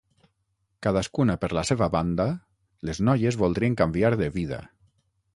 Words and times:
Cadascuna 0.85 1.35
per 1.43 1.49
la 1.57 1.63
seva 1.69 1.89
banda, 1.95 2.25
les 2.89 3.01
noies 3.09 3.37
voldrien 3.41 3.75
canviar 3.83 4.11
de 4.23 4.31
vida. 4.39 4.59